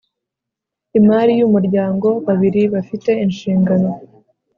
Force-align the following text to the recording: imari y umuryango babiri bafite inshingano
imari 0.99 1.31
y 1.39 1.43
umuryango 1.47 2.07
babiri 2.27 2.61
bafite 2.73 3.11
inshingano 3.25 3.89